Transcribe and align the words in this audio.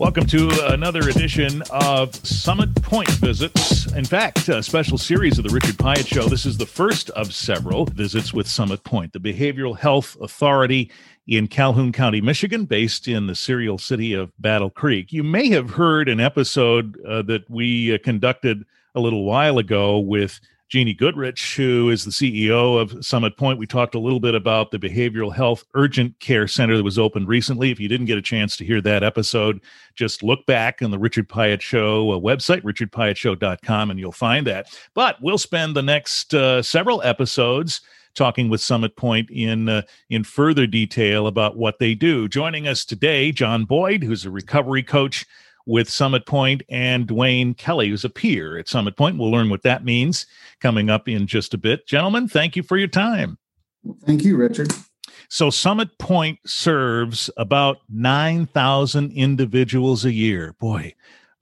Welcome 0.00 0.24
to 0.28 0.72
another 0.72 1.10
edition 1.10 1.62
of 1.70 2.14
Summit 2.26 2.74
Pointe 2.76 3.10
Visits. 3.10 3.84
In 3.92 4.06
fact, 4.06 4.48
a 4.48 4.62
special 4.62 4.96
series 4.96 5.36
of 5.36 5.44
the 5.44 5.52
Richard 5.52 5.78
Piet 5.78 6.06
Show. 6.06 6.26
This 6.26 6.46
is 6.46 6.56
the 6.56 6.64
first 6.64 7.10
of 7.10 7.34
several 7.34 7.84
visits 7.84 8.32
with 8.32 8.48
Summit 8.48 8.82
Pointe, 8.82 9.12
the 9.12 9.20
behavioral 9.20 9.78
health 9.78 10.16
authority 10.22 10.90
in 11.26 11.48
Calhoun 11.48 11.92
County, 11.92 12.22
Michigan, 12.22 12.64
based 12.64 13.08
in 13.08 13.26
the 13.26 13.34
Cereal 13.34 13.76
City 13.76 14.14
of 14.14 14.32
Battle 14.38 14.70
Creek. 14.70 15.12
You 15.12 15.22
may 15.22 15.50
have 15.50 15.68
heard 15.68 16.08
an 16.08 16.18
episode 16.18 16.98
uh, 17.04 17.20
that 17.24 17.48
we 17.50 17.94
uh, 17.94 17.98
conducted 18.02 18.64
a 18.94 19.00
little 19.00 19.24
while 19.24 19.58
ago 19.58 19.98
with 19.98 20.40
Jeannie 20.70 20.94
Goodrich, 20.94 21.56
who 21.56 21.90
is 21.90 22.04
the 22.04 22.12
CEO 22.12 22.80
of 22.80 23.04
Summit 23.04 23.36
Pointe. 23.36 23.58
We 23.58 23.66
talked 23.66 23.96
a 23.96 23.98
little 23.98 24.20
bit 24.20 24.36
about 24.36 24.70
the 24.70 24.78
behavioral 24.78 25.34
health 25.34 25.64
urgent 25.74 26.18
care 26.20 26.46
center 26.46 26.76
that 26.76 26.84
was 26.84 26.96
opened 26.96 27.26
recently. 27.26 27.72
If 27.72 27.80
you 27.80 27.88
didn't 27.88 28.06
get 28.06 28.18
a 28.18 28.22
chance 28.22 28.56
to 28.56 28.64
hear 28.64 28.80
that 28.82 29.02
episode, 29.02 29.60
just 29.96 30.22
look 30.22 30.46
back 30.46 30.80
on 30.80 30.92
the 30.92 30.98
Richard 30.98 31.28
Piet 31.28 31.60
Show 31.60 32.12
uh, 32.12 32.18
website, 32.18 32.62
richardpietshow.com, 32.62 33.90
and 33.90 33.98
you'll 33.98 34.12
find 34.12 34.46
that. 34.46 34.68
But 34.94 35.20
we'll 35.20 35.38
spend 35.38 35.74
the 35.74 35.82
next 35.82 36.34
uh, 36.34 36.62
several 36.62 37.02
episodes 37.02 37.80
talking 38.14 38.48
with 38.48 38.60
Summit 38.60 38.94
Pointe 38.94 39.30
in 39.30 39.68
uh, 39.68 39.82
in 40.08 40.22
further 40.22 40.68
detail 40.68 41.26
about 41.26 41.56
what 41.56 41.80
they 41.80 41.96
do. 41.96 42.28
Joining 42.28 42.68
us 42.68 42.84
today, 42.84 43.32
John 43.32 43.64
Boyd, 43.64 44.04
who's 44.04 44.24
a 44.24 44.30
recovery 44.30 44.84
coach 44.84 45.26
with 45.66 45.88
Summit 45.88 46.26
Pointe 46.26 46.62
and 46.68 47.06
Dwayne 47.06 47.56
Kelly, 47.56 47.88
who's 47.88 48.04
a 48.04 48.10
peer 48.10 48.58
at 48.58 48.68
Summit 48.68 48.96
Pointe. 48.96 49.18
We'll 49.18 49.30
learn 49.30 49.50
what 49.50 49.62
that 49.62 49.84
means 49.84 50.26
coming 50.60 50.90
up 50.90 51.08
in 51.08 51.26
just 51.26 51.54
a 51.54 51.58
bit. 51.58 51.86
Gentlemen, 51.86 52.28
thank 52.28 52.56
you 52.56 52.62
for 52.62 52.76
your 52.76 52.88
time. 52.88 53.38
Thank 54.04 54.24
you, 54.24 54.36
Richard. 54.36 54.72
So, 55.28 55.48
Summit 55.50 55.96
Pointe 55.98 56.40
serves 56.44 57.30
about 57.36 57.78
9,000 57.88 59.12
individuals 59.12 60.04
a 60.04 60.12
year. 60.12 60.54
Boy, 60.58 60.94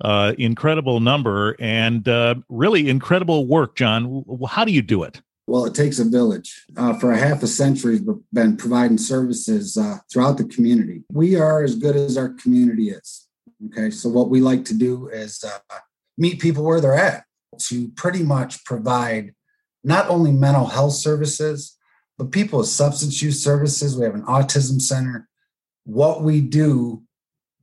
uh, 0.02 0.34
incredible 0.38 1.00
number 1.00 1.56
and 1.58 2.06
uh, 2.06 2.36
really 2.48 2.89
incredible 2.89 3.46
work, 3.46 3.77
John. 3.77 4.24
How 4.48 4.64
do 4.64 4.72
you 4.72 4.83
do 4.83 5.02
it? 5.02 5.22
Well, 5.46 5.64
it 5.64 5.74
takes 5.74 5.98
a 5.98 6.05
village. 6.05 6.66
Uh, 6.77 6.98
for 6.98 7.11
a 7.11 7.16
half 7.16 7.42
a 7.42 7.46
century, 7.46 7.98
we've 8.00 8.16
been 8.34 8.58
providing 8.58 8.98
services 8.98 9.78
uh, 9.78 9.98
throughout 10.12 10.36
the 10.36 10.44
community. 10.44 11.05
We 11.11 11.36
are 11.36 11.62
as 11.62 11.74
good 11.74 11.96
as 11.96 12.19
our 12.19 12.28
community 12.34 12.91
is. 12.91 13.27
Okay, 13.67 13.91
so 13.91 14.09
what 14.09 14.31
we 14.31 14.41
like 14.41 14.64
to 14.67 14.75
do 14.75 15.09
is 15.09 15.42
uh, 15.45 15.59
meet 16.17 16.41
people 16.41 16.64
where 16.64 16.81
they're 16.81 16.95
at 16.95 17.25
to 17.59 17.89
pretty 17.97 18.23
much 18.23 18.64
provide 18.64 19.34
not 19.83 20.09
only 20.09 20.33
mental 20.33 20.67
health 20.67 20.92
services, 20.92 21.77
but 22.17 22.31
people 22.31 22.61
with 22.61 22.69
substance 22.69 23.20
use 23.23 23.42
services. 23.42 23.97
We 23.97 24.05
have 24.05 24.14
an 24.14 24.25
autism 24.25 24.81
center. 24.81 25.29
What 25.84 26.23
we 26.23 26.41
do 26.41 27.03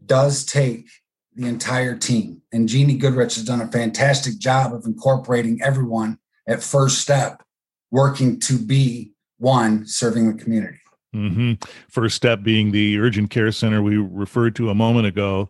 does 0.05 0.45
take 0.45 0.87
the 1.35 1.47
entire 1.47 1.95
team. 1.95 2.41
And 2.51 2.67
Jeannie 2.67 2.97
Goodrich 2.97 3.35
has 3.35 3.43
done 3.43 3.61
a 3.61 3.67
fantastic 3.67 4.39
job 4.39 4.73
of 4.73 4.85
incorporating 4.85 5.61
everyone 5.61 6.17
at 6.47 6.63
first 6.63 6.99
step, 6.99 7.43
working 7.91 8.39
to 8.41 8.57
be 8.57 9.11
one 9.37 9.85
serving 9.85 10.31
the 10.31 10.41
community. 10.41 10.79
Mm-hmm. 11.15 11.53
First 11.87 12.15
step 12.15 12.43
being 12.43 12.71
the 12.71 12.99
urgent 12.99 13.29
care 13.29 13.51
center 13.51 13.81
we 13.81 13.97
referred 13.97 14.55
to 14.57 14.69
a 14.69 14.75
moment 14.75 15.07
ago. 15.07 15.49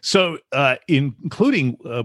So, 0.00 0.38
uh, 0.52 0.76
including 0.86 1.78
uh, 1.84 2.02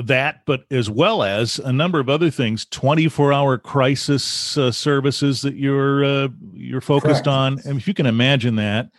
that, 0.00 0.44
but 0.44 0.64
as 0.70 0.90
well 0.90 1.22
as 1.22 1.60
a 1.60 1.72
number 1.72 2.00
of 2.00 2.08
other 2.08 2.30
things, 2.30 2.64
twenty-four 2.64 3.32
hour 3.32 3.58
crisis 3.58 4.58
uh, 4.58 4.72
services 4.72 5.42
that 5.42 5.54
you're 5.54 6.04
uh, 6.04 6.28
you're 6.52 6.80
focused 6.80 7.24
Correct. 7.24 7.28
on. 7.28 7.54
Mean, 7.64 7.76
if 7.76 7.86
you 7.86 7.94
can 7.94 8.06
imagine 8.06 8.56
that, 8.56 8.90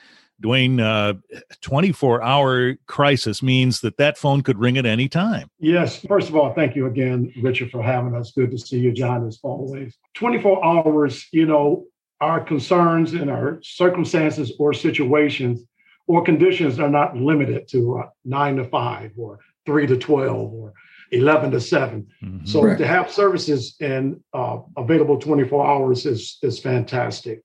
Dwayne, 0.42 0.80
uh, 0.80 1.16
twenty-four 1.60 2.22
hour 2.22 2.76
crisis 2.86 3.44
means 3.44 3.82
that 3.82 3.98
that 3.98 4.18
phone 4.18 4.42
could 4.42 4.58
ring 4.58 4.78
at 4.78 4.86
any 4.86 5.10
time. 5.10 5.50
Yes. 5.60 6.06
First 6.06 6.30
of 6.30 6.36
all, 6.38 6.54
thank 6.54 6.78
you 6.78 6.86
again, 6.86 7.34
Richard, 7.42 7.72
for 7.72 7.84
having 7.84 8.16
us. 8.16 8.32
Good 8.32 8.52
to 8.52 8.58
see 8.58 8.80
you, 8.80 8.94
John, 8.94 9.28
as 9.28 9.40
always. 9.44 9.98
Twenty-four 10.14 10.64
hours. 10.64 11.28
You 11.34 11.46
know, 11.46 11.88
our 12.22 12.40
concerns 12.40 13.14
and 13.14 13.30
our 13.30 13.60
circumstances 13.64 14.54
or 14.60 14.74
situations 14.74 15.64
or 16.08 16.24
conditions 16.24 16.80
are 16.80 16.90
not 16.90 17.16
limited 17.16 17.68
to 17.70 18.00
uh, 18.00 18.10
nine 18.26 18.58
to 18.58 18.66
five 18.66 19.12
or 19.16 19.40
three 19.66 19.86
to 19.88 19.96
12 19.96 20.54
or 20.54 20.74
11 21.12 21.52
to 21.52 21.62
7 21.62 22.08
mm-hmm. 22.24 22.46
so 22.46 22.64
right. 22.64 22.78
to 22.78 22.86
have 22.86 23.12
services 23.12 23.76
and 23.80 24.20
uh, 24.34 24.58
available 24.78 25.18
24 25.18 25.66
hours 25.66 26.06
is 26.06 26.38
is 26.44 26.60
fantastic 26.60 27.42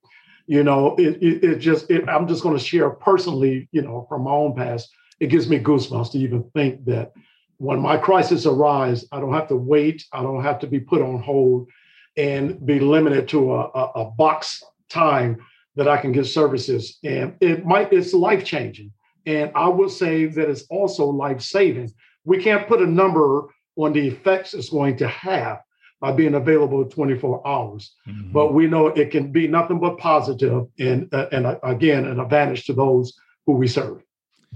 you 0.47 0.63
know 0.63 0.95
it, 0.97 1.21
it, 1.21 1.43
it 1.43 1.59
just 1.59 1.89
it, 1.89 2.07
i'm 2.09 2.27
just 2.27 2.43
going 2.43 2.57
to 2.57 2.63
share 2.63 2.89
personally 2.89 3.67
you 3.71 3.81
know 3.81 4.05
from 4.09 4.23
my 4.23 4.31
own 4.31 4.55
past 4.55 4.89
it 5.19 5.27
gives 5.27 5.47
me 5.49 5.59
goosebumps 5.59 6.11
to 6.11 6.19
even 6.19 6.43
think 6.53 6.83
that 6.85 7.13
when 7.57 7.79
my 7.79 7.97
crisis 7.97 8.45
arise 8.45 9.05
i 9.11 9.19
don't 9.19 9.33
have 9.33 9.47
to 9.47 9.55
wait 9.55 10.05
i 10.11 10.21
don't 10.21 10.43
have 10.43 10.59
to 10.59 10.67
be 10.67 10.79
put 10.79 11.01
on 11.01 11.19
hold 11.19 11.67
and 12.17 12.65
be 12.65 12.79
limited 12.79 13.27
to 13.29 13.53
a, 13.53 13.59
a, 13.59 13.91
a 13.95 14.05
box 14.05 14.63
time 14.89 15.37
that 15.75 15.87
I 15.87 15.97
can 15.97 16.11
get 16.11 16.25
services. 16.25 16.97
And 17.03 17.35
it 17.41 17.65
might, 17.65 17.91
it's 17.91 18.13
life 18.13 18.45
changing. 18.45 18.91
And 19.25 19.51
I 19.55 19.67
would 19.67 19.91
say 19.91 20.25
that 20.25 20.49
it's 20.49 20.63
also 20.69 21.07
life 21.07 21.41
saving. 21.41 21.93
We 22.23 22.41
can't 22.41 22.67
put 22.67 22.81
a 22.81 22.87
number 22.87 23.47
on 23.75 23.93
the 23.93 24.07
effects 24.07 24.53
it's 24.53 24.69
going 24.69 24.97
to 24.97 25.07
have 25.07 25.59
by 25.99 26.11
being 26.11 26.35
available 26.35 26.85
24 26.85 27.45
hours. 27.47 27.93
Mm-hmm. 28.07 28.31
But 28.31 28.53
we 28.53 28.67
know 28.67 28.87
it 28.87 29.11
can 29.11 29.31
be 29.31 29.47
nothing 29.47 29.79
but 29.79 29.97
positive 29.97 30.67
and, 30.79 31.13
uh, 31.13 31.27
and 31.31 31.45
uh, 31.45 31.59
again, 31.63 32.05
an 32.05 32.19
advantage 32.19 32.65
to 32.65 32.73
those 32.73 33.13
who 33.45 33.53
we 33.53 33.67
serve. 33.67 34.01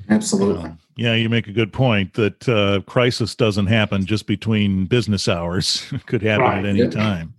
Absolutely. 0.09 0.71
yeah, 0.95 1.13
you 1.13 1.27
make 1.27 1.47
a 1.47 1.51
good 1.51 1.73
point 1.73 2.13
that 2.13 2.47
uh, 2.47 2.81
crisis 2.89 3.35
doesn't 3.35 3.67
happen 3.67 4.05
just 4.05 4.27
between 4.27 4.85
business 4.85 5.27
hours. 5.27 5.85
it 5.91 6.05
could 6.05 6.21
happen 6.21 6.45
right. 6.45 6.59
at 6.59 6.65
any 6.65 6.79
yeah. 6.79 6.89
time. 6.89 7.33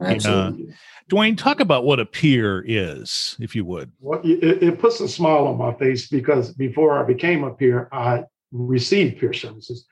Absolutely. 0.00 0.68
Uh, 0.70 0.74
Dwayne, 1.10 1.36
talk 1.36 1.60
about 1.60 1.84
what 1.84 2.00
a 2.00 2.06
peer 2.06 2.64
is, 2.66 3.36
if 3.40 3.54
you 3.54 3.64
would. 3.64 3.92
Well, 4.00 4.20
it, 4.24 4.62
it, 4.62 4.78
puts 4.78 5.00
a 5.00 5.08
smile 5.08 5.46
on 5.46 5.58
my 5.58 5.74
face 5.74 6.08
because 6.08 6.52
before 6.52 6.98
I 6.98 7.06
became 7.06 7.44
a 7.44 7.52
peer, 7.52 7.88
I 7.92 8.24
received 8.52 9.20
peer 9.20 9.32
services. 9.32 9.86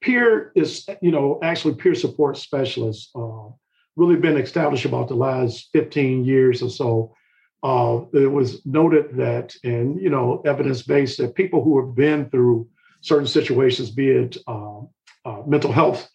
Peer 0.00 0.52
is, 0.54 0.88
you 1.02 1.10
know, 1.10 1.38
actually 1.42 1.74
peer 1.74 1.94
support 1.94 2.36
specialists, 2.36 3.10
Uh, 3.14 3.48
really 3.96 4.16
been 4.16 4.36
established 4.36 4.84
about 4.84 5.08
the 5.08 5.14
last 5.14 5.70
15 5.72 6.24
years 6.24 6.62
or 6.62 6.68
so. 6.68 7.14
Uh, 7.62 8.02
it 8.12 8.30
was 8.30 8.64
noted 8.66 9.16
that, 9.16 9.54
and 9.64 10.00
you 10.00 10.10
know, 10.10 10.42
evidence 10.44 10.82
based 10.82 11.18
that 11.18 11.34
people 11.34 11.64
who 11.64 11.80
have 11.80 11.94
been 11.94 12.28
through 12.28 12.68
certain 13.00 13.26
situations, 13.26 13.90
be 13.90 14.08
it 14.10 14.36
uh, 14.46 14.80
uh 15.24 15.42
mental 15.46 15.72
health 15.72 16.08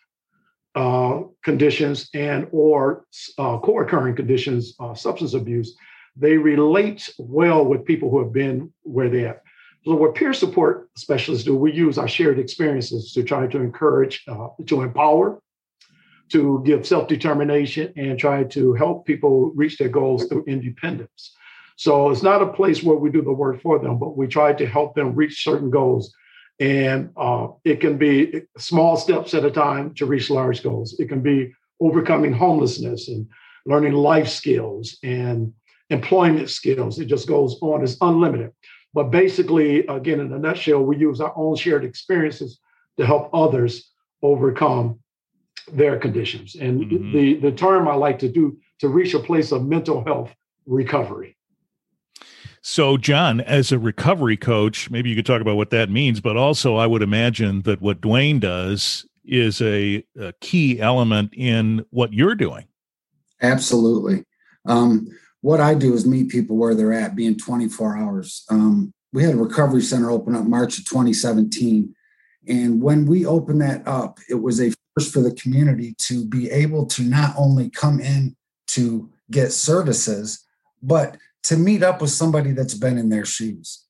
uh, 0.75 1.21
conditions 1.43 2.09
and 2.13 2.47
or 2.51 3.05
uh, 3.37 3.57
co-occurring 3.59 4.15
conditions, 4.15 4.75
uh, 4.79 4.93
substance 4.93 5.33
abuse, 5.33 5.75
they 6.15 6.37
relate 6.37 7.09
well 7.17 7.65
with 7.65 7.85
people 7.85 8.09
who 8.09 8.19
have 8.19 8.33
been 8.33 8.71
where 8.83 9.09
they 9.09 9.25
are. 9.25 9.41
So 9.85 9.95
what 9.95 10.15
peer 10.15 10.33
support 10.33 10.89
specialists 10.95 11.43
do, 11.43 11.55
we 11.55 11.73
use 11.73 11.97
our 11.97 12.07
shared 12.07 12.37
experiences 12.37 13.13
to 13.13 13.23
try 13.23 13.47
to 13.47 13.57
encourage, 13.57 14.23
uh, 14.27 14.49
to 14.67 14.81
empower, 14.81 15.41
to 16.31 16.61
give 16.65 16.85
self-determination 16.85 17.93
and 17.97 18.17
try 18.17 18.43
to 18.43 18.73
help 18.73 19.05
people 19.05 19.51
reach 19.55 19.77
their 19.77 19.89
goals 19.89 20.27
through 20.27 20.45
independence. 20.45 21.35
So 21.75 22.11
it's 22.11 22.23
not 22.23 22.43
a 22.43 22.53
place 22.53 22.83
where 22.83 22.95
we 22.95 23.09
do 23.09 23.23
the 23.23 23.33
work 23.33 23.61
for 23.61 23.79
them, 23.79 23.97
but 23.97 24.15
we 24.15 24.27
try 24.27 24.53
to 24.53 24.67
help 24.67 24.95
them 24.95 25.15
reach 25.15 25.43
certain 25.43 25.71
goals 25.71 26.13
and 26.61 27.09
uh, 27.17 27.47
it 27.65 27.81
can 27.81 27.97
be 27.97 28.43
small 28.55 28.95
steps 28.95 29.33
at 29.33 29.43
a 29.43 29.49
time 29.49 29.95
to 29.95 30.05
reach 30.05 30.29
large 30.29 30.61
goals. 30.61 30.97
It 30.99 31.09
can 31.09 31.21
be 31.21 31.51
overcoming 31.79 32.33
homelessness 32.33 33.07
and 33.07 33.27
learning 33.65 33.93
life 33.93 34.27
skills 34.27 34.99
and 35.03 35.51
employment 35.89 36.51
skills. 36.51 36.99
It 36.99 37.05
just 37.05 37.27
goes 37.27 37.57
on, 37.61 37.83
it's 37.83 37.97
unlimited. 37.99 38.51
But 38.93 39.09
basically, 39.09 39.87
again, 39.87 40.19
in 40.19 40.31
a 40.31 40.37
nutshell, 40.37 40.83
we 40.83 40.97
use 40.97 41.19
our 41.19 41.33
own 41.35 41.55
shared 41.55 41.83
experiences 41.83 42.59
to 42.99 43.07
help 43.07 43.31
others 43.33 43.89
overcome 44.21 44.99
their 45.73 45.97
conditions. 45.97 46.55
And 46.55 46.83
mm-hmm. 46.83 47.11
the, 47.11 47.33
the 47.37 47.51
term 47.51 47.87
I 47.87 47.95
like 47.95 48.19
to 48.19 48.29
do 48.29 48.59
to 48.81 48.87
reach 48.87 49.15
a 49.15 49.19
place 49.19 49.51
of 49.51 49.65
mental 49.65 50.03
health 50.03 50.31
recovery. 50.67 51.35
So, 52.61 52.95
John, 52.97 53.41
as 53.41 53.71
a 53.71 53.79
recovery 53.79 54.37
coach, 54.37 54.89
maybe 54.91 55.09
you 55.09 55.15
could 55.15 55.25
talk 55.25 55.41
about 55.41 55.57
what 55.57 55.71
that 55.71 55.89
means, 55.89 56.21
but 56.21 56.37
also 56.37 56.75
I 56.75 56.85
would 56.85 57.01
imagine 57.01 57.63
that 57.63 57.81
what 57.81 58.01
Dwayne 58.01 58.39
does 58.39 59.05
is 59.25 59.61
a, 59.61 60.03
a 60.19 60.33
key 60.41 60.79
element 60.79 61.33
in 61.33 61.83
what 61.89 62.13
you're 62.13 62.35
doing. 62.35 62.65
Absolutely. 63.41 64.23
Um, 64.67 65.07
what 65.41 65.59
I 65.59 65.73
do 65.73 65.93
is 65.93 66.05
meet 66.05 66.29
people 66.29 66.55
where 66.55 66.75
they're 66.75 66.93
at, 66.93 67.15
being 67.15 67.35
24 67.35 67.97
hours. 67.97 68.45
Um, 68.49 68.93
we 69.11 69.23
had 69.23 69.33
a 69.33 69.37
recovery 69.37 69.81
center 69.81 70.11
open 70.11 70.35
up 70.35 70.45
March 70.45 70.77
of 70.77 70.85
2017. 70.85 71.93
And 72.47 72.81
when 72.81 73.05
we 73.05 73.25
opened 73.25 73.61
that 73.61 73.87
up, 73.87 74.19
it 74.29 74.35
was 74.35 74.61
a 74.61 74.71
first 74.95 75.13
for 75.13 75.21
the 75.21 75.33
community 75.33 75.95
to 75.97 76.25
be 76.25 76.49
able 76.51 76.85
to 76.85 77.01
not 77.03 77.33
only 77.37 77.69
come 77.69 77.99
in 77.99 78.35
to 78.67 79.09
get 79.31 79.51
services, 79.51 80.45
but 80.83 81.17
to 81.43 81.57
meet 81.57 81.83
up 81.83 82.01
with 82.01 82.11
somebody 82.11 82.51
that's 82.51 82.73
been 82.75 82.97
in 82.97 83.09
their 83.09 83.25
shoes. 83.25 83.85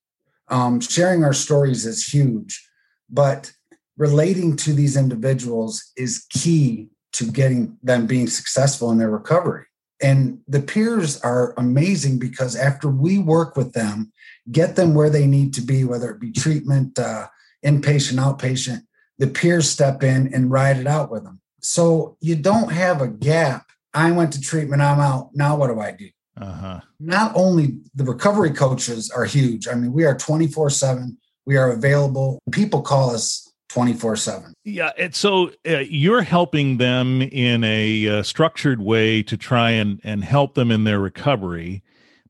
Um, 0.49 0.79
sharing 0.81 1.23
our 1.23 1.33
stories 1.33 1.85
is 1.85 2.07
huge. 2.07 2.67
but 3.09 3.51
relating 3.97 4.55
to 4.55 4.73
these 4.73 4.95
individuals 4.97 5.91
is 5.97 6.25
key 6.29 6.87
to 7.11 7.25
getting 7.29 7.77
them 7.83 8.07
being 8.07 8.25
successful 8.27 8.89
in 8.89 8.97
their 8.97 9.11
recovery. 9.11 9.65
And 10.01 10.39
the 10.47 10.61
peers 10.61 11.19
are 11.21 11.53
amazing 11.57 12.17
because 12.17 12.55
after 12.55 12.89
we 12.89 13.19
work 13.19 13.55
with 13.55 13.73
them, 13.73 14.11
get 14.51 14.75
them 14.75 14.95
where 14.95 15.09
they 15.09 15.27
need 15.27 15.53
to 15.55 15.61
be, 15.61 15.83
whether 15.83 16.09
it 16.09 16.19
be 16.19 16.31
treatment, 16.31 16.97
uh, 16.97 17.27
inpatient, 17.63 18.17
outpatient, 18.17 18.81
the 19.19 19.27
peers 19.27 19.69
step 19.69 20.01
in 20.01 20.33
and 20.33 20.49
ride 20.49 20.77
it 20.77 20.87
out 20.87 21.11
with 21.11 21.23
them. 21.23 21.39
So 21.61 22.17
you 22.21 22.35
don't 22.35 22.71
have 22.71 23.01
a 23.01 23.07
gap. 23.07 23.69
I 23.93 24.09
went 24.11 24.33
to 24.33 24.41
treatment, 24.41 24.81
I'm 24.81 24.99
out. 24.99 25.29
Now 25.35 25.57
what 25.57 25.67
do 25.67 25.79
I 25.79 25.91
do? 25.91 26.09
Uh-huh. 26.39 26.79
Not 26.99 27.33
only 27.35 27.77
the 27.95 28.03
recovery 28.03 28.51
coaches 28.51 29.11
are 29.11 29.25
huge. 29.25 29.67
I 29.67 29.75
mean, 29.75 29.93
we 29.93 30.05
are 30.05 30.17
24 30.17 30.69
7. 30.69 31.17
We 31.45 31.57
are 31.57 31.71
available. 31.71 32.39
People 32.51 32.81
call 32.81 33.09
us 33.11 33.51
24 33.71 34.17
7 34.17 34.53
yeah 34.65 34.91
and 34.97 35.15
so 35.15 35.49
uh, 35.65 35.77
you're 35.77 36.23
helping 36.23 36.75
them 36.75 37.21
in 37.21 37.63
a 37.63 38.19
uh, 38.19 38.23
structured 38.23 38.81
way 38.81 39.23
to 39.23 39.37
try 39.37 39.69
and 39.69 40.01
and 40.03 40.25
help 40.25 40.55
them 40.55 40.71
in 40.71 40.83
their 40.83 40.99
recovery 40.99 41.81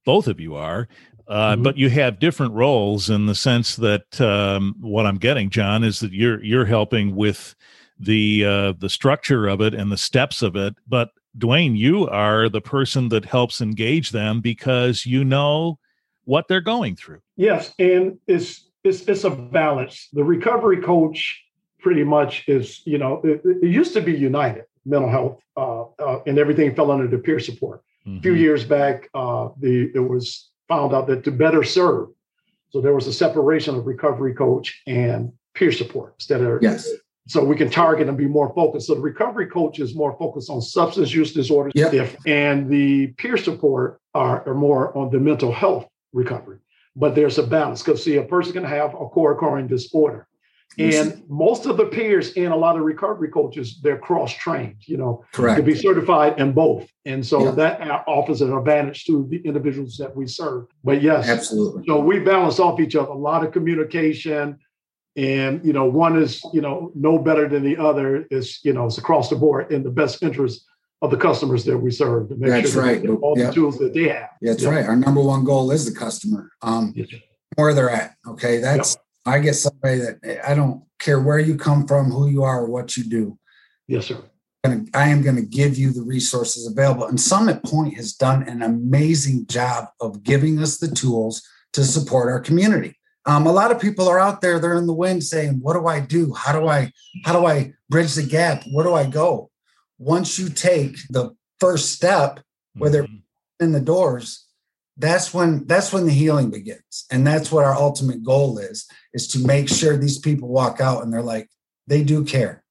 both 0.06 0.28
of 0.28 0.40
you 0.40 0.54
are 0.54 0.88
uh, 1.28 1.54
mm-hmm. 1.54 1.64
but 1.64 1.78
you 1.78 1.90
have 1.90 2.20
different 2.20 2.54
roles 2.54 3.10
in 3.10 3.26
the 3.26 3.34
sense 3.34 3.76
that 3.76 4.22
um, 4.22 4.76
what 4.82 5.08
i'm 5.08 5.18
getting 5.18 5.50
john 5.50 5.84
is 5.84 6.00
that 6.00 6.14
you're 6.14 6.44
you're 6.44 6.66
helping 6.66 7.16
with 7.16 7.56
the 7.98 8.46
uh, 8.46 8.74
the 8.78 8.90
structure 8.90 9.48
of 9.48 9.62
it 9.62 9.74
and 9.74 9.92
the 9.92 9.98
steps 9.98 10.44
of 10.44 10.56
it 10.56 10.76
but 10.88 11.10
dwayne 11.38 11.78
you 11.78 12.08
are 12.08 12.50
the 12.50 12.62
person 12.62 13.10
that 13.10 13.26
helps 13.26 13.62
engage 13.62 14.12
them 14.12 14.42
because 14.42 15.06
you 15.06 15.24
know 15.24 15.78
what 16.26 16.48
they're 16.48 16.62
going 16.62 16.96
through 16.96 17.22
yes 17.38 17.74
and 17.80 18.18
it's 18.28 18.72
it's 18.84 19.02
it's 19.08 19.24
a 19.24 19.30
balance. 19.30 20.10
The 20.14 20.24
recovery 20.24 20.82
coach 20.82 21.44
pretty 21.80 22.04
much 22.04 22.48
is, 22.48 22.82
you 22.86 22.98
know, 22.98 23.22
it, 23.24 23.42
it 23.44 23.68
used 23.68 23.94
to 23.94 24.02
be 24.02 24.14
United 24.14 24.66
Mental 24.86 25.10
Health, 25.10 25.42
uh, 25.58 25.84
uh, 26.00 26.20
and 26.26 26.38
everything 26.38 26.76
fell 26.76 26.92
under 26.92 27.08
the 27.08 27.18
peer 27.18 27.40
support. 27.40 27.84
Mm-hmm. 28.06 28.18
A 28.18 28.22
few 28.22 28.32
mm-hmm. 28.34 28.42
years 28.42 28.66
back, 28.66 29.10
uh, 29.14 29.50
the 29.60 29.92
it 29.94 30.00
was 30.00 30.50
found 30.68 30.94
out 30.94 31.08
that 31.08 31.24
to 31.26 31.32
better 31.32 31.64
serve, 31.64 32.10
so 32.70 32.82
there 32.82 32.94
was 32.94 33.08
a 33.08 33.14
separation 33.14 33.76
of 33.76 33.86
recovery 33.86 34.34
coach 34.34 34.82
and 34.88 35.32
peer 35.54 35.72
support 35.72 36.16
instead 36.18 36.42
of 36.42 36.62
yes. 36.62 36.90
So 37.32 37.44
we 37.44 37.56
can 37.56 37.70
target 37.70 38.08
and 38.08 38.18
be 38.18 38.28
more 38.28 38.54
focused. 38.54 38.88
So 38.88 38.96
the 38.96 39.02
recovery 39.02 39.48
coach 39.48 39.80
is 39.80 39.96
more 39.96 40.16
focused 40.18 40.50
on 40.50 40.62
substance 40.62 41.14
use 41.14 41.34
disorders, 41.34 41.74
yep. 41.76 42.10
and 42.26 42.70
the 42.70 43.08
peer 43.18 43.38
support 43.38 44.00
are, 44.14 44.48
are 44.48 44.56
more 44.56 44.96
on 44.98 45.10
the 45.12 45.20
mental 45.20 45.52
health 45.52 45.88
recovery 46.14 46.60
but 46.96 47.16
there's 47.16 47.38
a 47.38 47.44
balance 47.44 47.82
because 47.82 48.04
see, 48.04 48.18
a 48.18 48.24
person 48.24 48.54
can 48.54 48.64
have 48.64 48.94
a 48.94 49.08
co-occurring 49.10 49.68
disorder. 49.68 50.28
And 50.78 51.22
most 51.28 51.66
of 51.66 51.76
the 51.76 51.86
peers 51.86 52.32
in 52.34 52.54
a 52.54 52.56
lot 52.56 52.78
of 52.78 52.84
recovery 52.84 53.28
coaches, 53.28 53.82
they're 53.84 53.98
cross-trained, 53.98 54.78
you 54.86 54.96
know, 54.96 55.26
Correct. 55.34 55.58
to 55.58 55.64
be 55.64 55.76
certified 55.76 56.40
in 56.40 56.54
both. 56.54 56.90
And 57.04 57.26
so 57.26 57.44
yeah. 57.44 57.52
that 57.52 58.04
offers 58.08 58.42
an 58.42 58.54
advantage 58.54 59.04
to 59.06 59.28
the 59.30 59.42
individuals 59.46 59.98
that 59.98 60.16
we 60.16 60.28
serve. 60.28 60.68
But 60.82 61.02
yes, 61.02 61.28
absolutely. 61.28 61.84
So 61.88 62.00
we 62.00 62.20
balance 62.20 62.58
off 62.58 62.80
each 62.80 62.96
other, 62.96 63.10
a 63.10 63.18
lot 63.18 63.46
of 63.46 63.52
communication. 63.52 64.60
And 65.18 65.66
you 65.66 65.74
know, 65.74 65.86
one 65.86 66.22
is, 66.22 66.42
you 66.54 66.62
know, 66.62 66.92
no 66.96 67.20
better 67.20 67.48
than 67.50 67.64
the 67.64 67.78
other 67.78 68.26
is, 68.32 68.60
you 68.64 68.74
know, 68.74 68.86
it's 68.86 68.98
across 68.98 69.30
the 69.30 69.36
board 69.36 69.72
in 69.72 69.84
the 69.84 69.92
best 69.92 70.24
interest 70.24 70.66
of 71.02 71.12
the 71.12 71.18
customers 71.18 71.66
that 71.66 71.78
we 71.78 71.92
serve 71.92 72.30
to 72.30 72.36
make 72.36 72.50
That's 72.50 72.74
sure 72.74 72.84
right. 72.84 73.06
all 73.22 73.34
yep. 73.38 73.48
the 73.48 73.54
tools 73.54 73.78
that 73.80 73.94
they 73.94 74.08
have. 74.10 74.30
That's 74.42 74.64
yep. 74.64 74.72
right. 74.72 74.86
Our 74.86 74.96
number 74.96 75.22
one 75.22 75.44
goal 75.44 75.72
is 75.72 75.92
the 75.92 75.98
customer. 75.98 76.52
Um, 76.62 76.94
yes. 76.96 77.10
where 77.56 77.74
they're 77.74 77.90
at. 77.90 78.16
Okay. 78.28 78.60
That's 78.60 78.96
yep. 78.96 79.04
I 79.26 79.40
get 79.40 79.56
somebody 79.56 80.00
that 80.00 80.48
I 80.48 80.54
don't 80.54 80.84
care 81.00 81.20
where 81.20 81.40
you 81.40 81.56
come 81.56 81.88
from, 81.88 82.12
who 82.12 82.28
you 82.30 82.44
are, 82.44 82.62
or 82.62 82.70
what 82.70 82.96
you 82.98 83.04
do. 83.04 83.38
Yes, 83.88 84.06
sir. 84.06 84.24
I 84.64 85.10
am 85.10 85.24
going 85.24 85.38
to 85.38 85.42
give 85.42 85.78
you 85.78 85.92
the 85.92 86.04
resources 86.04 86.68
available. 86.68 87.08
And 87.08 87.20
Summit 87.20 87.64
Pointe 87.64 87.96
has 87.96 88.14
done 88.14 88.44
an 88.44 88.62
amazing 88.62 89.48
job 89.48 89.86
of 90.00 90.24
giving 90.24 90.60
us 90.60 90.78
the 90.78 90.88
tools 90.88 91.42
to 91.74 91.84
support 91.84 92.30
our 92.30 92.40
community. 92.40 92.96
Um, 93.26 93.46
a 93.46 93.52
lot 93.52 93.72
of 93.72 93.80
people 93.80 94.08
are 94.08 94.20
out 94.20 94.42
there, 94.42 94.60
they're 94.60 94.78
in 94.78 94.88
the 94.88 94.94
wind 94.94 95.24
saying, 95.24 95.60
what 95.62 95.74
do 95.74 95.86
I 95.86 96.00
do? 96.00 96.34
How 96.34 96.60
do 96.60 96.68
I, 96.68 96.92
how 97.24 97.40
do 97.40 97.46
I 97.46 97.74
bridge 97.88 98.16
the 98.16 98.24
gap? 98.24 98.64
Where 98.72 98.86
do 98.86 98.94
I 98.94 99.06
go? 99.06 99.52
once 100.02 100.40
you 100.40 100.50
take 100.50 100.98
the 101.10 101.30
first 101.60 101.92
step, 101.92 102.40
whether 102.74 103.04
mm-hmm. 103.04 103.64
in 103.64 103.72
the 103.72 103.80
doors, 103.80 104.48
that's 104.98 105.34
when 105.34 105.66
that's 105.68 105.94
when 105.94 106.06
the 106.06 106.12
healing 106.12 106.50
begins. 106.50 107.06
And 107.12 107.26
that's 107.26 107.52
what 107.52 107.64
our 107.64 107.76
ultimate 107.76 108.24
goal 108.24 108.58
is, 108.58 108.88
is 109.14 109.28
to 109.30 109.46
make 109.46 109.70
sure 109.70 109.96
these 109.96 110.18
people 110.18 110.50
walk 110.50 110.82
out 110.82 111.04
and 111.04 111.14
they're 111.14 111.22
like, 111.22 111.50
they 111.88 112.04
do 112.04 112.26
care. 112.26 112.64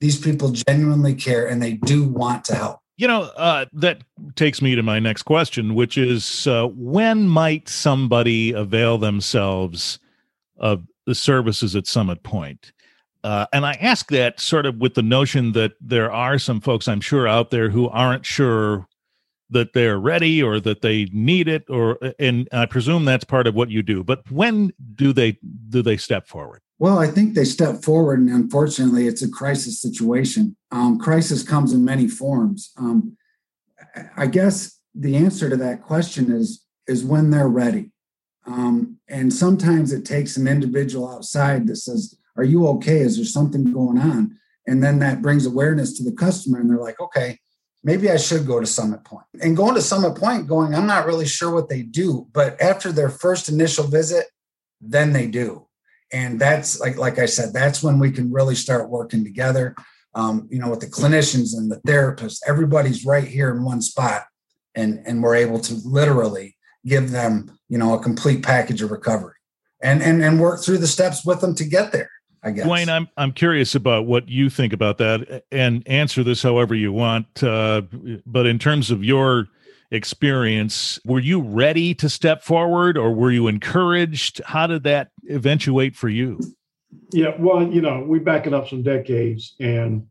These 0.00 0.20
people 0.20 0.50
genuinely 0.50 1.14
care 1.14 1.48
and 1.48 1.60
they 1.60 1.74
do 1.74 2.04
want 2.04 2.44
to 2.44 2.54
help. 2.54 2.78
You 2.98 3.06
know, 3.06 3.22
uh, 3.36 3.66
that 3.74 4.02
takes 4.34 4.60
me 4.60 4.74
to 4.74 4.82
my 4.82 4.98
next 4.98 5.22
question, 5.22 5.76
which 5.76 5.96
is 5.96 6.48
uh, 6.48 6.66
when 6.66 7.28
might 7.28 7.68
somebody 7.68 8.50
avail 8.50 8.98
themselves 8.98 10.00
of 10.56 10.84
the 11.06 11.14
services 11.14 11.76
at 11.76 11.86
Summit 11.86 12.24
Pointe? 12.24 12.72
Uh, 13.22 13.46
and 13.52 13.64
I 13.64 13.74
ask 13.74 14.08
that 14.10 14.40
sort 14.40 14.66
of 14.66 14.78
with 14.78 14.94
the 14.94 15.02
notion 15.02 15.52
that 15.52 15.74
there 15.80 16.10
are 16.10 16.40
some 16.40 16.60
folks 16.60 16.88
I'm 16.88 17.00
sure 17.00 17.28
out 17.28 17.50
there 17.50 17.70
who 17.70 17.88
aren't 17.88 18.26
sure 18.26 18.88
that 19.50 19.74
they're 19.74 20.00
ready 20.00 20.42
or 20.42 20.58
that 20.58 20.82
they 20.82 21.08
need 21.12 21.46
it 21.46 21.64
or 21.70 21.98
and 22.18 22.48
I 22.52 22.66
presume 22.66 23.04
that's 23.04 23.24
part 23.24 23.46
of 23.46 23.54
what 23.54 23.70
you 23.70 23.82
do. 23.82 24.02
But 24.02 24.28
when 24.30 24.72
do 24.96 25.12
they 25.12 25.38
do 25.68 25.82
they 25.82 25.96
step 25.96 26.26
forward? 26.26 26.62
Well, 26.78 26.98
I 26.98 27.08
think 27.08 27.34
they 27.34 27.44
step 27.44 27.82
forward, 27.82 28.20
and 28.20 28.30
unfortunately, 28.30 29.08
it's 29.08 29.22
a 29.22 29.30
crisis 29.30 29.80
situation. 29.80 30.56
Um, 30.70 30.98
crisis 30.98 31.42
comes 31.42 31.72
in 31.72 31.84
many 31.84 32.06
forms. 32.06 32.70
Um, 32.76 33.16
I 34.16 34.26
guess 34.26 34.78
the 34.94 35.16
answer 35.16 35.50
to 35.50 35.56
that 35.56 35.82
question 35.82 36.30
is 36.30 36.64
is 36.86 37.04
when 37.04 37.30
they're 37.30 37.48
ready. 37.48 37.92
Um, 38.46 38.98
and 39.08 39.32
sometimes 39.32 39.92
it 39.92 40.06
takes 40.06 40.38
an 40.38 40.48
individual 40.48 41.10
outside 41.10 41.66
that 41.66 41.76
says, 41.76 42.16
are 42.36 42.44
you 42.44 42.66
okay? 42.68 43.00
Is 43.00 43.16
there 43.16 43.26
something 43.26 43.72
going 43.72 43.98
on? 43.98 44.38
And 44.66 44.82
then 44.82 45.00
that 45.00 45.20
brings 45.20 45.44
awareness 45.44 45.92
to 45.98 46.04
the 46.04 46.16
customer, 46.16 46.58
and 46.58 46.70
they're 46.70 46.78
like, 46.78 46.98
okay, 47.00 47.38
maybe 47.84 48.10
I 48.10 48.16
should 48.16 48.46
go 48.46 48.60
to 48.60 48.66
Summit 48.66 49.04
Pointe. 49.04 49.26
And 49.42 49.56
going 49.56 49.74
to 49.74 49.82
Summit 49.82 50.14
Pointe, 50.14 50.46
going, 50.46 50.74
I'm 50.74 50.86
not 50.86 51.06
really 51.06 51.26
sure 51.26 51.52
what 51.52 51.68
they 51.68 51.82
do, 51.82 52.26
but 52.32 52.60
after 52.60 52.92
their 52.92 53.10
first 53.10 53.48
initial 53.48 53.86
visit, 53.86 54.26
then 54.80 55.12
they 55.12 55.26
do. 55.26 55.67
And 56.12 56.40
that's 56.40 56.80
like, 56.80 56.96
like 56.96 57.18
I 57.18 57.26
said, 57.26 57.52
that's 57.52 57.82
when 57.82 57.98
we 57.98 58.10
can 58.10 58.32
really 58.32 58.54
start 58.54 58.88
working 58.90 59.24
together. 59.24 59.74
Um, 60.14 60.48
you 60.50 60.58
know, 60.58 60.70
with 60.70 60.80
the 60.80 60.86
clinicians 60.86 61.56
and 61.56 61.70
the 61.70 61.80
therapists, 61.86 62.40
everybody's 62.46 63.04
right 63.04 63.26
here 63.26 63.50
in 63.50 63.62
one 63.62 63.82
spot, 63.82 64.24
and 64.74 65.00
and 65.06 65.22
we're 65.22 65.36
able 65.36 65.60
to 65.60 65.74
literally 65.84 66.56
give 66.86 67.10
them, 67.10 67.58
you 67.68 67.78
know, 67.78 67.94
a 67.94 68.02
complete 68.02 68.42
package 68.42 68.82
of 68.82 68.90
recovery, 68.90 69.36
and 69.82 70.02
and 70.02 70.24
and 70.24 70.40
work 70.40 70.62
through 70.64 70.78
the 70.78 70.86
steps 70.86 71.24
with 71.24 71.40
them 71.40 71.54
to 71.56 71.64
get 71.64 71.92
there. 71.92 72.10
I 72.42 72.52
guess. 72.52 72.66
Dwayne, 72.66 72.88
I'm 72.88 73.08
I'm 73.16 73.32
curious 73.32 73.74
about 73.74 74.06
what 74.06 74.28
you 74.28 74.48
think 74.48 74.72
about 74.72 74.98
that, 74.98 75.44
and 75.52 75.86
answer 75.86 76.24
this 76.24 76.42
however 76.42 76.74
you 76.74 76.92
want. 76.92 77.42
Uh, 77.42 77.82
but 78.26 78.46
in 78.46 78.58
terms 78.58 78.90
of 78.90 79.04
your 79.04 79.48
experience, 79.90 80.98
were 81.04 81.18
you 81.18 81.40
ready 81.40 81.94
to 81.94 82.08
step 82.08 82.42
forward, 82.42 82.96
or 82.98 83.12
were 83.12 83.30
you 83.30 83.48
encouraged? 83.48 84.40
How 84.44 84.66
did 84.66 84.82
that 84.84 85.10
eventuate 85.28 85.96
for 85.96 86.08
you? 86.08 86.38
Yeah, 87.12 87.34
well, 87.38 87.62
you 87.62 87.80
know, 87.80 88.04
we 88.06 88.18
back 88.18 88.46
it 88.46 88.54
up 88.54 88.68
some 88.68 88.82
decades, 88.82 89.54
and 89.60 90.06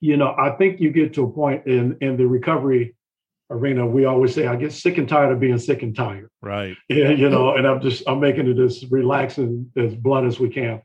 you 0.00 0.16
know, 0.16 0.34
I 0.38 0.50
think 0.50 0.80
you 0.80 0.90
get 0.90 1.14
to 1.14 1.24
a 1.24 1.30
point 1.30 1.66
in 1.66 1.96
in 2.00 2.16
the 2.16 2.26
recovery 2.26 2.94
arena. 3.50 3.86
We 3.86 4.04
always 4.04 4.34
say, 4.34 4.46
"I 4.46 4.56
get 4.56 4.72
sick 4.72 4.98
and 4.98 5.08
tired 5.08 5.32
of 5.32 5.40
being 5.40 5.58
sick 5.58 5.82
and 5.82 5.94
tired." 5.94 6.28
Right. 6.40 6.76
Yeah, 6.88 7.10
you 7.10 7.28
know, 7.28 7.54
and 7.54 7.66
I'm 7.66 7.80
just 7.80 8.02
I'm 8.06 8.20
making 8.20 8.48
it 8.48 8.58
as 8.58 8.84
relaxing 8.90 9.70
as 9.76 9.94
blunt 9.94 10.26
as 10.26 10.38
we 10.40 10.48
can 10.48 10.82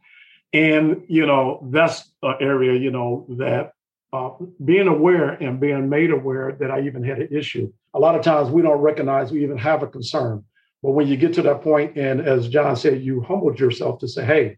and 0.54 1.04
you 1.08 1.26
know 1.26 1.68
that's 1.72 2.12
an 2.24 2.36
area 2.40 2.80
you 2.80 2.92
know 2.92 3.26
that 3.38 3.74
uh, 4.14 4.30
being 4.64 4.88
aware 4.88 5.32
and 5.32 5.60
being 5.60 5.90
made 5.90 6.12
aware 6.12 6.56
that 6.60 6.72
I 6.72 6.82
even 6.82 7.04
had 7.04 7.20
an 7.20 7.30
issue. 7.32 7.72
A 7.94 8.00
lot 8.00 8.16
of 8.16 8.22
times 8.22 8.50
we 8.50 8.62
don't 8.62 8.80
recognize 8.80 9.32
we 9.32 9.44
even 9.44 9.58
have 9.58 9.84
a 9.84 9.88
concern, 9.88 10.44
but 10.82 10.92
when 10.92 11.08
you 11.08 11.18
get 11.18 11.34
to 11.34 11.42
that 11.44 11.62
point, 11.62 11.98
and 11.98 12.22
as 12.22 12.48
John 12.48 12.76
said, 12.76 13.02
you 13.02 13.22
humbled 13.22 13.60
yourself 13.60 14.00
to 14.00 14.08
say, 14.08 14.26
"Hey, 14.26 14.58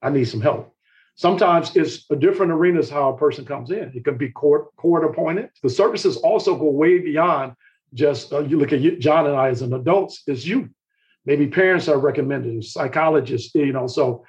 I 0.00 0.10
need 0.10 0.24
some 0.24 0.40
help." 0.40 0.74
Sometimes 1.16 1.76
it's 1.76 2.06
a 2.10 2.16
different 2.16 2.52
arenas 2.52 2.88
how 2.88 3.10
a 3.10 3.18
person 3.18 3.44
comes 3.44 3.70
in. 3.70 3.92
It 3.94 4.04
can 4.04 4.16
be 4.16 4.30
court 4.30 4.74
court 4.76 5.04
appointed. 5.04 5.50
The 5.62 5.68
services 5.68 6.16
also 6.16 6.56
go 6.56 6.70
way 6.70 6.98
beyond 6.98 7.54
just 7.92 8.32
uh, 8.32 8.40
you 8.40 8.58
look 8.58 8.72
at 8.72 8.80
you, 8.80 8.96
John 8.96 9.26
and 9.26 9.36
I 9.36 9.48
as 9.48 9.62
an 9.62 9.74
adults. 9.74 10.22
Is 10.26 10.46
you, 10.46 10.70
maybe 11.26 11.46
parents 11.48 11.88
are 11.88 11.98
recommended, 11.98 12.64
psychologists, 12.64 13.54
you 13.54 13.72
know. 13.72 13.86
So 13.86 14.24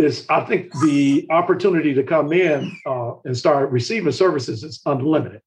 is 0.00 0.26
I 0.28 0.40
think 0.44 0.72
the 0.80 1.26
opportunity 1.30 1.94
to 1.94 2.02
come 2.02 2.32
in 2.32 2.76
uh, 2.86 3.12
and 3.24 3.36
start 3.36 3.70
receiving 3.70 4.12
services 4.12 4.62
is 4.64 4.80
unlimited, 4.86 5.42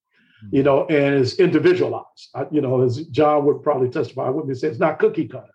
you 0.51 0.63
know, 0.63 0.85
and 0.87 1.15
is 1.15 1.39
individualized. 1.39 2.29
I, 2.35 2.45
you 2.51 2.61
know, 2.61 2.81
as 2.81 3.05
John 3.07 3.45
would 3.45 3.63
probably 3.63 3.89
testify 3.89 4.29
with 4.29 4.45
me, 4.45 4.53
say 4.53 4.67
it's 4.67 4.79
not 4.79 4.99
cookie 4.99 5.27
cutter. 5.27 5.47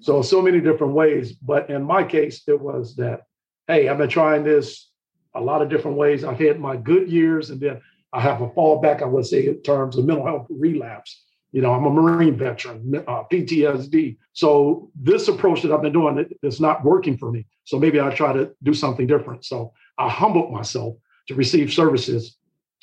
So 0.00 0.22
so 0.22 0.40
many 0.40 0.60
different 0.60 0.92
ways, 0.92 1.32
but 1.32 1.68
in 1.70 1.82
my 1.82 2.04
case, 2.04 2.42
it 2.46 2.60
was 2.60 2.94
that, 2.96 3.22
hey, 3.66 3.88
I've 3.88 3.98
been 3.98 4.08
trying 4.08 4.44
this 4.44 4.90
a 5.34 5.40
lot 5.40 5.60
of 5.60 5.68
different 5.68 5.96
ways. 5.96 6.24
I've 6.24 6.38
had 6.38 6.60
my 6.60 6.76
good 6.76 7.10
years, 7.10 7.50
and 7.50 7.60
then 7.60 7.80
I 8.12 8.20
have 8.20 8.40
a 8.40 8.48
fallback, 8.50 9.02
I 9.02 9.06
would 9.06 9.26
say, 9.26 9.46
in 9.46 9.60
terms 9.62 9.98
of 9.98 10.04
mental 10.04 10.24
health 10.24 10.46
relapse. 10.48 11.24
You 11.52 11.62
know, 11.62 11.72
I'm 11.72 11.84
a 11.86 11.90
Marine 11.90 12.36
veteran, 12.36 13.02
uh, 13.06 13.24
PTSD. 13.32 14.18
So 14.32 14.90
this 14.94 15.28
approach 15.28 15.62
that 15.62 15.72
I've 15.72 15.82
been 15.82 15.92
doing 15.92 16.18
it, 16.18 16.36
it's 16.42 16.60
not 16.60 16.84
working 16.84 17.16
for 17.16 17.32
me. 17.32 17.46
So 17.64 17.78
maybe 17.78 18.00
I 18.00 18.10
try 18.14 18.32
to 18.32 18.50
do 18.62 18.74
something 18.74 19.06
different. 19.06 19.44
So 19.44 19.72
I 19.96 20.08
humbled 20.08 20.52
myself 20.52 20.96
to 21.28 21.34
receive 21.34 21.72
services, 21.72 22.36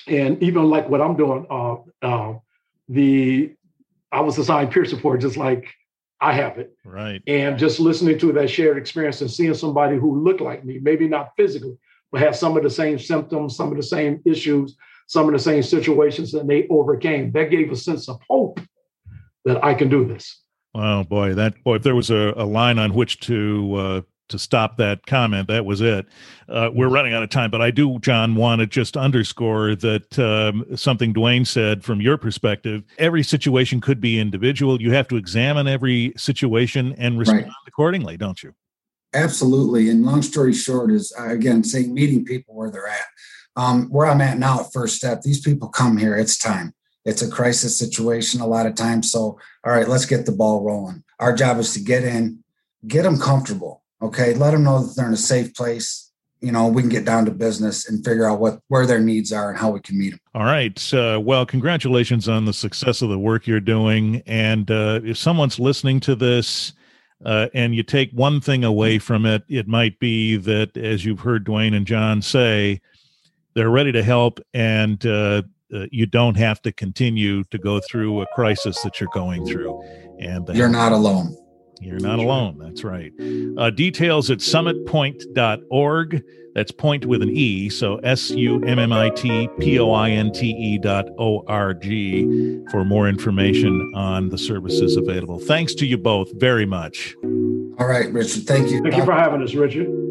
and 0.07 0.41
even 0.41 0.69
like 0.69 0.89
what 0.89 1.01
I'm 1.01 1.15
doing, 1.15 1.45
uh, 1.49 1.75
uh, 2.01 2.33
the 2.89 3.53
I 4.11 4.21
was 4.21 4.37
assigned 4.37 4.71
peer 4.71 4.85
support, 4.85 5.21
just 5.21 5.37
like 5.37 5.73
I 6.21 6.33
have 6.33 6.57
it. 6.57 6.75
Right. 6.83 7.21
And 7.27 7.57
just 7.57 7.79
listening 7.79 8.17
to 8.19 8.31
that 8.33 8.49
shared 8.49 8.77
experience 8.77 9.21
and 9.21 9.29
seeing 9.29 9.53
somebody 9.53 9.97
who 9.97 10.23
looked 10.23 10.41
like 10.41 10.63
me, 10.63 10.79
maybe 10.81 11.07
not 11.07 11.31
physically, 11.35 11.77
but 12.11 12.21
have 12.21 12.35
some 12.35 12.55
of 12.55 12.63
the 12.63 12.69
same 12.69 12.97
symptoms, 12.97 13.55
some 13.55 13.69
of 13.71 13.77
the 13.77 13.83
same 13.83 14.21
issues, 14.25 14.77
some 15.07 15.27
of 15.27 15.33
the 15.33 15.39
same 15.39 15.63
situations 15.63 16.31
that 16.31 16.47
they 16.47 16.67
overcame. 16.69 17.31
That 17.31 17.49
gave 17.49 17.71
a 17.71 17.75
sense 17.75 18.09
of 18.09 18.19
hope 18.29 18.59
that 19.45 19.63
I 19.63 19.73
can 19.73 19.89
do 19.89 20.05
this. 20.05 20.41
Wow, 20.73 21.03
boy, 21.03 21.33
that 21.35 21.63
boy, 21.63 21.75
if 21.75 21.83
there 21.83 21.95
was 21.95 22.09
a, 22.09 22.33
a 22.35 22.45
line 22.45 22.79
on 22.79 22.93
which 22.93 23.19
to 23.21 23.75
uh, 23.75 24.01
to 24.29 24.39
stop 24.39 24.77
that 24.77 25.05
comment, 25.05 25.47
that 25.47 25.65
was 25.65 25.81
it. 25.81 26.07
Uh, 26.49 26.69
we're 26.73 26.89
running 26.89 27.13
out 27.13 27.23
of 27.23 27.29
time, 27.29 27.51
but 27.51 27.61
I 27.61 27.71
do, 27.71 27.99
John, 27.99 28.35
want 28.35 28.59
to 28.59 28.67
just 28.67 28.97
underscore 28.97 29.75
that 29.75 30.17
um, 30.19 30.65
something 30.75 31.13
Dwayne 31.13 31.45
said 31.45 31.83
from 31.83 32.01
your 32.01 32.17
perspective. 32.17 32.83
Every 32.97 33.23
situation 33.23 33.79
could 33.79 34.01
be 34.01 34.19
individual. 34.19 34.81
You 34.81 34.91
have 34.93 35.07
to 35.09 35.15
examine 35.15 35.67
every 35.67 36.13
situation 36.17 36.95
and 36.97 37.19
respond 37.19 37.43
right. 37.43 37.51
accordingly, 37.67 38.17
don't 38.17 38.41
you? 38.41 38.53
Absolutely. 39.13 39.89
And 39.89 40.03
long 40.03 40.21
story 40.21 40.53
short 40.53 40.91
is 40.91 41.13
uh, 41.17 41.29
again 41.29 41.63
saying 41.63 41.93
meeting 41.93 42.25
people 42.25 42.55
where 42.55 42.69
they're 42.69 42.87
at. 42.87 43.05
Um, 43.57 43.89
where 43.89 44.07
I'm 44.07 44.21
at 44.21 44.37
now 44.37 44.59
at 44.61 44.73
First 44.73 44.97
Step, 44.97 45.21
these 45.21 45.39
people 45.39 45.69
come 45.69 45.97
here. 45.97 46.17
It's 46.17 46.37
time. 46.37 46.73
It's 47.05 47.21
a 47.21 47.29
crisis 47.29 47.77
situation 47.77 48.41
a 48.41 48.47
lot 48.47 48.65
of 48.65 48.75
times. 48.75 49.11
So, 49.11 49.39
all 49.63 49.71
right, 49.71 49.87
let's 49.87 50.05
get 50.05 50.25
the 50.25 50.31
ball 50.31 50.63
rolling. 50.63 51.03
Our 51.19 51.33
job 51.33 51.59
is 51.59 51.73
to 51.73 51.79
get 51.79 52.03
in, 52.03 52.43
get 52.87 53.03
them 53.03 53.17
comfortable. 53.17 53.83
Okay, 54.01 54.33
let 54.33 54.51
them 54.51 54.63
know 54.63 54.83
that 54.83 54.95
they're 54.95 55.07
in 55.07 55.13
a 55.13 55.17
safe 55.17 55.53
place. 55.53 56.11
You 56.41 56.51
know, 56.51 56.67
we 56.67 56.81
can 56.81 56.89
get 56.89 57.05
down 57.05 57.25
to 57.25 57.31
business 57.31 57.87
and 57.87 58.03
figure 58.03 58.29
out 58.29 58.39
what 58.39 58.59
where 58.67 58.85
their 58.85 58.99
needs 58.99 59.31
are 59.31 59.49
and 59.49 59.57
how 59.57 59.71
we 59.71 59.79
can 59.79 59.97
meet 59.97 60.11
them. 60.11 60.19
All 60.33 60.43
right. 60.43 60.93
Uh, 60.93 61.19
well, 61.23 61.45
congratulations 61.45 62.27
on 62.27 62.45
the 62.45 62.53
success 62.53 63.01
of 63.01 63.09
the 63.09 63.17
work 63.17 63.47
you're 63.47 63.61
doing. 63.61 64.21
And 64.25 64.69
uh, 64.69 64.99
if 65.03 65.17
someone's 65.17 65.59
listening 65.59 66.01
to 66.01 66.15
this 66.15 66.73
uh, 67.23 67.47
and 67.53 67.73
you 67.73 67.83
take 67.83 68.11
one 68.11 68.41
thing 68.41 68.63
away 68.63 68.99
from 68.99 69.25
it, 69.25 69.43
it 69.47 69.67
might 69.67 69.97
be 69.99 70.35
that, 70.35 70.75
as 70.75 71.05
you've 71.05 71.21
heard 71.21 71.45
Dwayne 71.45 71.75
and 71.75 71.87
John 71.87 72.21
say, 72.21 72.81
they're 73.55 73.69
ready 73.69 73.91
to 73.93 74.03
help, 74.03 74.39
and 74.53 75.03
uh, 75.05 75.41
uh, 75.73 75.85
you 75.91 76.05
don't 76.05 76.35
have 76.37 76.61
to 76.63 76.71
continue 76.71 77.43
to 77.45 77.57
go 77.57 77.79
through 77.79 78.21
a 78.21 78.27
crisis 78.35 78.81
that 78.81 78.99
you're 78.99 79.09
going 79.13 79.45
through. 79.45 79.81
And 80.19 80.47
you're 80.49 80.69
not 80.69 80.91
alone. 80.91 81.35
You're 81.81 81.99
not 81.99 82.19
alone. 82.19 82.57
That's 82.57 82.83
right. 82.83 83.11
Uh, 83.57 83.69
details 83.69 84.29
at 84.31 84.39
summitpointe.org. 84.39 86.23
That's 86.53 86.71
point 86.71 87.05
with 87.05 87.21
an 87.21 87.29
E. 87.31 87.69
So 87.69 87.97
S 87.97 88.29
U 88.29 88.63
M 88.63 88.79
M 88.79 88.93
I 88.93 89.09
T 89.09 89.49
P 89.59 89.77
O 89.77 89.91
I 89.91 90.09
N 90.11 90.31
T 90.31 90.51
E 90.51 90.77
dot 90.77 91.05
O 91.19 91.43
R 91.47 91.73
G 91.73 92.63
for 92.71 92.85
more 92.85 93.09
information 93.09 93.91
on 93.93 94.29
the 94.29 94.37
services 94.37 94.95
available. 94.95 95.37
Thanks 95.37 95.75
to 95.75 95.85
you 95.85 95.97
both 95.97 96.31
very 96.39 96.65
much. 96.65 97.13
All 97.77 97.87
right, 97.87 98.09
Richard. 98.13 98.43
Thank 98.43 98.71
you. 98.71 98.81
Thank 98.81 98.95
you 98.95 99.03
for 99.03 99.11
having 99.11 99.41
us, 99.43 99.53
Richard. 99.53 100.04